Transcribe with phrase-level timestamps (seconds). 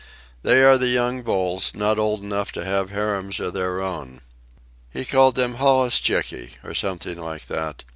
[0.41, 4.21] They are the young bulls, not old enough to have harems of their own.
[4.89, 7.83] He called them the holluschickie, or something like that.